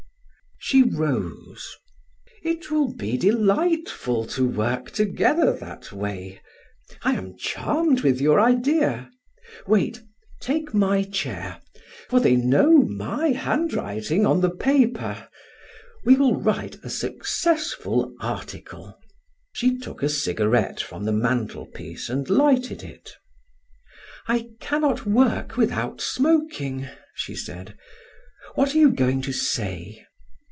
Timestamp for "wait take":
9.65-10.71